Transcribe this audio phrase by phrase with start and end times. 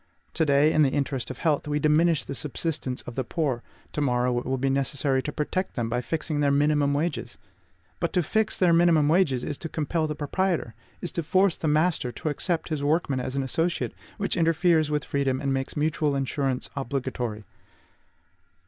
[0.33, 3.61] To day, in the interest of health, we diminish the subsistence of the poor;
[3.93, 7.37] to morrow it will be necessary to protect them by fixing their MINIMUM wages.
[7.99, 11.67] But to fix their minimum wages is to compel the proprietor, is to force the
[11.67, 16.15] master to accept his workman as an associate, which interferes with freedom and makes mutual
[16.15, 17.43] insurance obligatory.